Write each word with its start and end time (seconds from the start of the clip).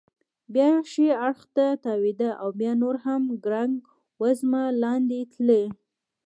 بیا 0.53 0.69
ښي 0.91 1.07
اړخ 1.27 1.39
ته 1.55 1.65
تاوېده 1.83 2.29
او 2.41 2.49
بیا 2.59 2.71
نور 2.83 2.95
هم 3.05 3.21
ګړنګ 3.45 3.75
وزمه 4.21 4.63
لاندې 4.83 5.19
تلی. 5.33 5.63